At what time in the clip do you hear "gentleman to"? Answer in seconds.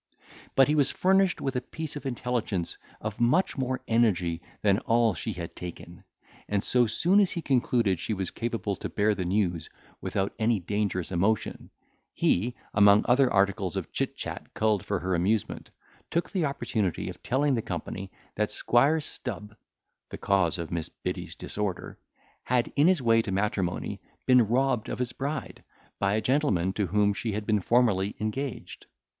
26.21-26.87